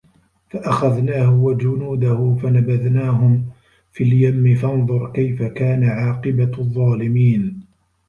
[0.49, 3.45] فَأَخَذناهُ وَجُنودَهُ فَنَبَذناهُم
[3.91, 7.63] فِي اليَمِّ فَانظُر كَيفَ كانَ عاقِبَةُ الظّالِمينَ